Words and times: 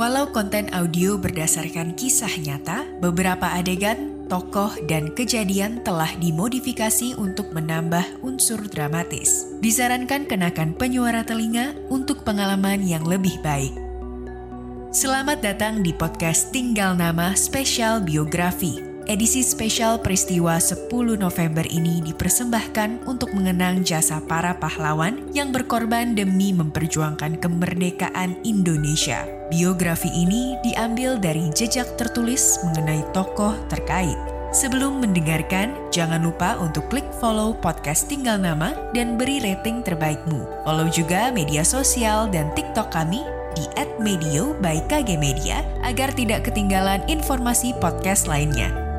Walau 0.00 0.32
konten 0.32 0.72
audio 0.72 1.20
berdasarkan 1.20 1.92
kisah 1.92 2.32
nyata, 2.40 2.88
beberapa 3.04 3.52
adegan, 3.52 4.24
tokoh, 4.32 4.72
dan 4.88 5.12
kejadian 5.12 5.84
telah 5.84 6.08
dimodifikasi 6.16 7.20
untuk 7.20 7.52
menambah 7.52 8.24
unsur 8.24 8.64
dramatis. 8.64 9.44
Disarankan 9.60 10.24
kenakan 10.24 10.72
penyuara 10.72 11.20
telinga 11.20 11.76
untuk 11.92 12.24
pengalaman 12.24 12.80
yang 12.80 13.04
lebih 13.04 13.36
baik. 13.44 13.76
Selamat 14.88 15.44
datang 15.44 15.84
di 15.84 15.92
podcast 15.92 16.48
Tinggal 16.48 16.96
Nama 16.96 17.36
Spesial 17.36 18.00
Biografi. 18.00 18.89
Edisi 19.10 19.42
spesial 19.42 19.98
peristiwa 19.98 20.54
10 20.62 20.86
November 21.18 21.66
ini 21.66 21.98
dipersembahkan 21.98 23.10
untuk 23.10 23.34
mengenang 23.34 23.82
jasa 23.82 24.22
para 24.22 24.54
pahlawan 24.54 25.26
yang 25.34 25.50
berkorban 25.50 26.14
demi 26.14 26.54
memperjuangkan 26.54 27.42
kemerdekaan 27.42 28.38
Indonesia. 28.46 29.26
Biografi 29.50 30.06
ini 30.14 30.54
diambil 30.62 31.18
dari 31.18 31.50
jejak 31.50 31.98
tertulis 31.98 32.62
mengenai 32.62 33.02
tokoh 33.10 33.50
terkait. 33.66 34.14
Sebelum 34.54 35.02
mendengarkan, 35.02 35.74
jangan 35.90 36.22
lupa 36.22 36.54
untuk 36.62 36.86
klik 36.86 37.10
follow 37.18 37.50
podcast 37.58 38.06
Tinggal 38.06 38.38
Nama 38.38 38.94
dan 38.94 39.18
beri 39.18 39.42
rating 39.42 39.82
terbaikmu. 39.82 40.62
Follow 40.62 40.86
juga 40.86 41.34
media 41.34 41.66
sosial 41.66 42.30
dan 42.30 42.54
TikTok 42.54 42.94
kami 42.94 43.26
di 43.58 43.66
@medio 43.98 44.54
by 44.62 44.78
KG 44.86 45.18
Media 45.18 45.66
agar 45.82 46.14
tidak 46.14 46.46
ketinggalan 46.46 47.02
informasi 47.10 47.74
podcast 47.82 48.30
lainnya. 48.30 48.89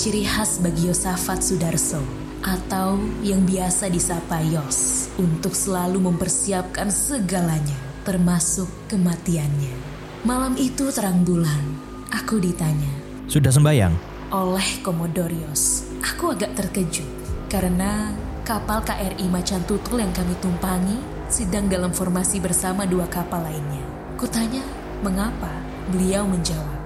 Ciri 0.00 0.24
khas 0.24 0.64
bagi 0.64 0.88
Yosafat 0.88 1.44
Sudarso 1.44 2.00
atau 2.40 2.96
yang 3.20 3.44
biasa 3.44 3.92
disapa 3.92 4.40
Yos 4.40 5.12
untuk 5.20 5.52
selalu 5.52 6.00
mempersiapkan 6.00 6.88
segalanya 6.88 7.76
termasuk 8.08 8.64
kematiannya. 8.88 9.76
Malam 10.24 10.56
itu 10.56 10.88
terang 10.88 11.20
bulan, 11.20 11.76
aku 12.16 12.40
ditanya 12.40 12.88
Sudah 13.28 13.52
sembayang? 13.52 13.92
oleh 14.32 14.80
Komodorios. 14.80 15.84
Aku 16.00 16.32
agak 16.32 16.56
terkejut 16.56 17.04
karena 17.52 18.16
kapal 18.48 18.80
KRI 18.80 19.28
Macan 19.28 19.60
Tutul 19.68 20.00
yang 20.00 20.16
kami 20.16 20.32
tumpangi 20.40 20.96
sedang 21.28 21.68
dalam 21.68 21.92
formasi 21.92 22.40
bersama 22.40 22.88
dua 22.88 23.04
kapal 23.04 23.44
lainnya. 23.44 23.84
Kutanya, 24.16 24.64
mengapa? 25.04 25.52
Beliau 25.92 26.24
menjawab, 26.24 26.79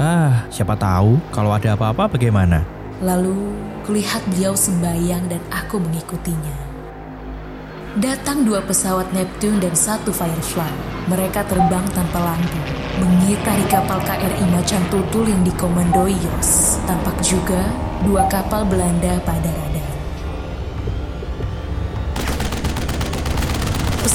Ah, 0.00 0.48
siapa 0.48 0.72
tahu 0.72 1.20
kalau 1.28 1.52
ada 1.52 1.76
apa-apa 1.76 2.08
bagaimana? 2.16 2.64
Lalu 3.04 3.52
kulihat 3.84 4.24
beliau 4.32 4.56
sembayang 4.56 5.28
dan 5.28 5.42
aku 5.52 5.76
mengikutinya. 5.76 6.72
Datang 8.00 8.48
dua 8.48 8.64
pesawat 8.64 9.12
Neptune 9.12 9.60
dan 9.60 9.76
satu 9.76 10.08
Firefly. 10.16 10.72
Mereka 11.12 11.44
terbang 11.44 11.84
tanpa 11.92 12.24
lampu, 12.24 12.56
mengitari 13.04 13.68
kapal 13.68 14.00
KRI 14.00 14.48
Macan 14.48 14.80
Tutul 14.88 15.28
yang 15.28 15.44
dikomandoi 15.44 16.16
Yos. 16.16 16.80
Tampak 16.88 17.20
juga 17.20 17.60
dua 18.00 18.24
kapal 18.32 18.64
Belanda 18.64 19.20
pada 19.28 19.44
radar. 19.44 19.71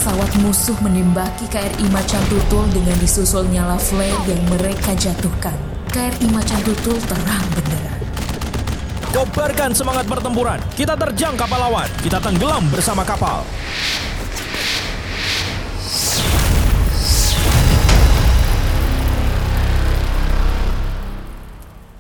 Pesawat 0.08 0.40
musuh 0.40 0.78
menembaki 0.80 1.52
KRI 1.52 1.84
Macan 1.92 2.24
Tutul 2.32 2.64
dengan 2.72 2.96
disusul 2.96 3.44
nyala 3.52 3.76
flare 3.76 4.16
yang 4.24 4.40
mereka 4.56 4.96
jatuhkan. 4.96 5.52
KRI 5.92 6.32
Macan 6.32 6.64
Tutul 6.64 6.96
terang 7.12 7.44
benderang. 7.52 8.02
Kobarkan 9.12 9.76
semangat 9.76 10.08
pertempuran. 10.08 10.64
Kita 10.80 10.96
terjang 10.96 11.36
kapal 11.36 11.60
lawan. 11.60 11.92
Kita 12.00 12.24
tenggelam 12.24 12.64
bersama 12.72 13.04
kapal. 13.04 13.44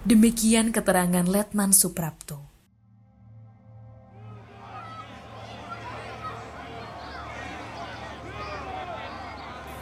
Demikian 0.07 0.71
keterangan 0.71 1.27
Letnan 1.27 1.75
Suprapto. 1.75 2.56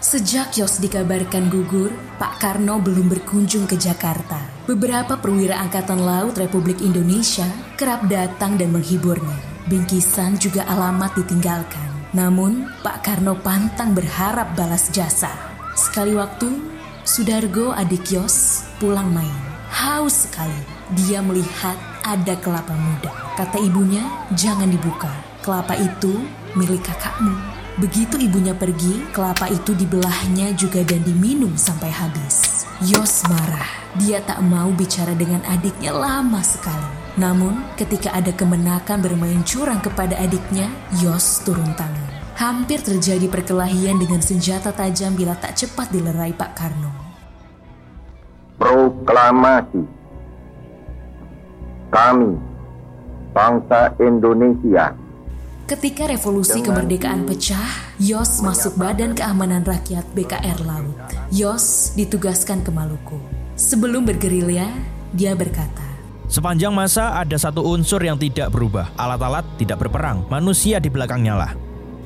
Sejak 0.04 0.60
Yos 0.60 0.84
dikabarkan 0.84 1.48
gugur, 1.48 1.88
Pak 2.20 2.44
Karno 2.44 2.84
belum 2.84 3.08
berkunjung 3.08 3.64
ke 3.64 3.80
Jakarta. 3.80 4.38
Beberapa 4.68 5.16
perwira 5.16 5.56
Angkatan 5.64 6.04
Laut 6.04 6.36
Republik 6.36 6.84
Indonesia 6.84 7.48
kerap 7.80 8.04
datang 8.12 8.60
dan 8.60 8.76
menghiburnya. 8.76 9.40
Bingkisan 9.72 10.36
juga 10.36 10.68
alamat 10.68 11.16
ditinggalkan. 11.16 12.12
Namun, 12.12 12.68
Pak 12.84 13.08
Karno 13.08 13.40
pantang 13.40 13.96
berharap 13.96 14.52
balas 14.54 14.92
jasa. 14.92 15.32
Sekali 15.74 16.12
waktu, 16.16 16.52
Sudargo 17.08 17.72
adik 17.72 18.12
Yos 18.12 18.68
pulang 18.78 19.08
main. 19.16 19.40
Haus 19.72 20.28
sekali. 20.28 20.60
Dia 20.92 21.24
melihat 21.24 21.76
ada 22.04 22.38
kelapa 22.38 22.76
muda. 22.76 23.12
Kata 23.40 23.58
ibunya, 23.58 24.06
jangan 24.38 24.70
dibuka. 24.70 25.10
Kelapa 25.42 25.74
itu 25.80 26.20
milik 26.54 26.86
kakakmu. 26.86 27.55
Begitu 27.76 28.16
ibunya 28.16 28.56
pergi, 28.56 29.04
kelapa 29.12 29.52
itu 29.52 29.76
dibelahnya 29.76 30.56
juga 30.56 30.80
dan 30.88 31.04
diminum 31.04 31.52
sampai 31.60 31.92
habis. 31.92 32.64
Yos 32.80 33.28
marah. 33.28 33.68
Dia 34.00 34.24
tak 34.24 34.40
mau 34.48 34.72
bicara 34.72 35.12
dengan 35.12 35.44
adiknya 35.44 35.92
lama 35.92 36.40
sekali. 36.40 36.88
Namun, 37.20 37.68
ketika 37.76 38.16
ada 38.16 38.32
kemenakan 38.32 39.04
bermain 39.04 39.44
curang 39.44 39.84
kepada 39.84 40.16
adiknya, 40.16 40.72
Yos 41.04 41.44
turun 41.44 41.68
tangan. 41.76 42.08
Hampir 42.40 42.80
terjadi 42.80 43.28
perkelahian 43.28 44.00
dengan 44.00 44.24
senjata 44.24 44.72
tajam 44.72 45.12
bila 45.12 45.36
tak 45.36 45.60
cepat 45.60 45.92
dilerai 45.92 46.32
Pak 46.32 46.52
Karno. 46.56 46.92
Proklamasi 48.56 49.84
Kami 51.92 52.32
Bangsa 53.36 53.92
Indonesia 54.00 54.96
Ketika 55.66 56.06
revolusi 56.06 56.62
Dengan- 56.62 56.86
kemerdekaan 56.86 57.26
pecah, 57.26 57.98
Yos 57.98 58.38
masuk 58.46 58.78
Badan 58.78 59.18
Keamanan 59.18 59.66
Rakyat 59.66 60.06
BKR 60.14 60.62
Laut. 60.62 60.94
Yos 61.34 61.90
ditugaskan 61.98 62.62
ke 62.62 62.70
Maluku. 62.70 63.18
Sebelum 63.58 64.06
bergerilya, 64.06 64.70
dia 65.10 65.34
berkata, 65.34 65.82
Sepanjang 66.30 66.70
masa 66.70 67.18
ada 67.18 67.34
satu 67.34 67.66
unsur 67.66 67.98
yang 68.06 68.14
tidak 68.14 68.54
berubah. 68.54 68.94
Alat-alat 68.94 69.42
tidak 69.58 69.82
berperang. 69.82 70.30
Manusia 70.30 70.78
di 70.78 70.86
belakangnya 70.86 71.34
lah. 71.34 71.52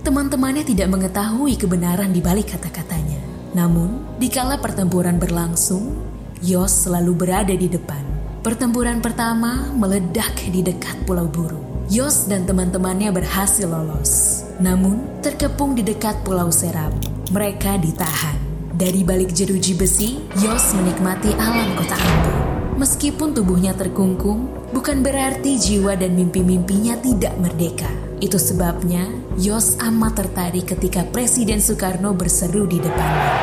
Teman-temannya 0.08 0.64
tidak 0.64 0.88
mengetahui 0.96 1.60
kebenaran 1.60 2.16
di 2.16 2.24
balik 2.24 2.56
kata-katanya. 2.56 3.20
Namun, 3.60 4.20
dikala 4.24 4.56
pertempuran 4.64 5.20
berlangsung, 5.20 6.00
Yos 6.40 6.88
selalu 6.88 7.12
berada 7.12 7.52
di 7.52 7.68
depan. 7.68 8.08
Pertempuran 8.40 9.04
pertama 9.04 9.68
meledak 9.76 10.32
di 10.48 10.64
dekat 10.64 11.04
Pulau 11.04 11.28
Buru. 11.28 11.79
Yos 11.90 12.30
dan 12.30 12.46
teman-temannya 12.46 13.10
berhasil 13.10 13.66
lolos. 13.66 14.46
Namun, 14.62 15.10
terkepung 15.26 15.74
di 15.74 15.82
dekat 15.82 16.22
Pulau 16.22 16.54
Serap. 16.54 16.94
Mereka 17.34 17.82
ditahan. 17.82 18.38
Dari 18.78 19.02
balik 19.02 19.34
jeruji 19.34 19.74
besi, 19.74 20.22
Yos 20.38 20.78
menikmati 20.78 21.34
alam 21.34 21.74
kota 21.74 21.98
Ambon. 21.98 22.38
Meskipun 22.78 23.34
tubuhnya 23.34 23.74
terkungkung, 23.74 24.70
bukan 24.70 25.02
berarti 25.02 25.58
jiwa 25.58 25.98
dan 25.98 26.14
mimpi-mimpinya 26.14 26.94
tidak 27.02 27.34
merdeka. 27.42 27.90
Itu 28.22 28.38
sebabnya 28.38 29.10
Yos 29.42 29.82
amat 29.82 30.22
tertarik 30.22 30.70
ketika 30.70 31.02
Presiden 31.10 31.58
Soekarno 31.58 32.14
berseru 32.14 32.70
di 32.70 32.78
depannya. 32.78 33.34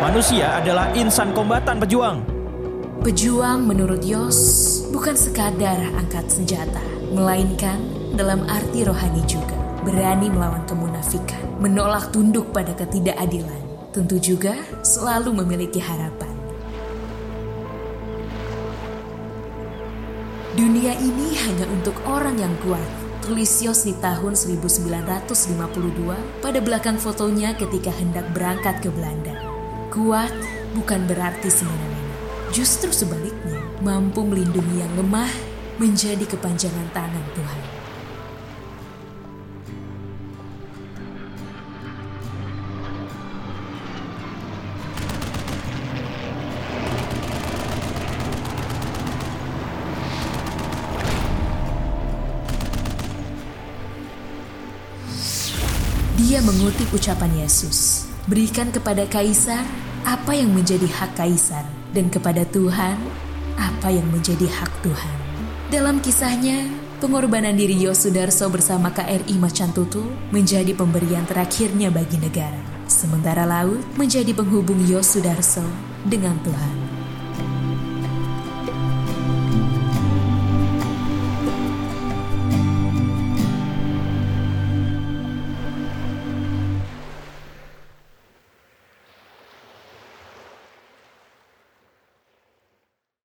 Manusia 0.00 0.56
adalah 0.56 0.88
insan 0.96 1.36
kombatan 1.36 1.76
pejuang. 1.76 2.24
Pejuang 3.04 3.68
menurut 3.68 4.00
Yos 4.00 4.77
bukan 4.88 5.16
sekadar 5.16 5.76
angkat 5.96 6.28
senjata, 6.32 6.80
melainkan 7.12 7.80
dalam 8.16 8.44
arti 8.48 8.84
rohani 8.84 9.22
juga. 9.28 9.56
Berani 9.84 10.28
melawan 10.28 10.64
kemunafikan, 10.66 11.40
menolak 11.62 12.10
tunduk 12.12 12.50
pada 12.52 12.74
ketidakadilan. 12.74 13.62
Tentu 13.94 14.20
juga 14.20 14.52
selalu 14.84 15.44
memiliki 15.44 15.80
harapan. 15.80 16.28
Dunia 20.58 20.92
ini 20.98 21.38
hanya 21.46 21.70
untuk 21.70 21.94
orang 22.02 22.34
yang 22.34 22.52
kuat. 22.66 22.82
Tulis 23.22 23.60
Yos 23.60 23.86
di 23.86 23.94
tahun 24.00 24.34
1952 24.34 26.42
pada 26.42 26.58
belakang 26.64 26.96
fotonya 26.96 27.54
ketika 27.54 27.92
hendak 27.94 28.26
berangkat 28.34 28.82
ke 28.82 28.90
Belanda. 28.90 29.36
Kuat 29.92 30.32
bukan 30.74 31.06
berarti 31.06 31.52
semena-mena. 31.52 32.16
Justru 32.50 32.90
sebaliknya, 32.90 33.57
mampu 33.78 34.26
melindungi 34.26 34.82
yang 34.82 34.92
lemah 34.98 35.30
menjadi 35.78 36.26
kepanjangan 36.26 36.90
tangan 36.90 37.26
Tuhan. 37.38 37.62
Dia 56.18 56.42
mengutip 56.42 56.90
ucapan 56.90 57.46
Yesus, 57.46 58.10
berikan 58.26 58.74
kepada 58.74 59.06
kaisar 59.06 59.62
apa 60.02 60.34
yang 60.34 60.50
menjadi 60.50 60.84
hak 60.84 61.14
kaisar 61.14 61.62
dan 61.94 62.10
kepada 62.10 62.42
Tuhan 62.44 63.27
apa 63.58 63.90
yang 63.90 64.06
menjadi 64.08 64.46
hak 64.46 64.70
Tuhan. 64.86 65.16
Dalam 65.68 66.00
kisahnya, 66.00 66.64
pengorbanan 67.02 67.58
diri 67.58 67.76
Yosudarso 67.76 68.48
bersama 68.48 68.88
KRI 68.94 69.36
Macan 69.36 69.74
Tutu 69.74 70.00
menjadi 70.32 70.72
pemberian 70.72 71.26
terakhirnya 71.28 71.92
bagi 71.92 72.16
negara. 72.16 72.58
Sementara 72.88 73.44
laut 73.44 73.84
menjadi 74.00 74.32
penghubung 74.32 74.80
Yosudarso 74.88 75.66
dengan 76.08 76.40
Tuhan. 76.40 76.97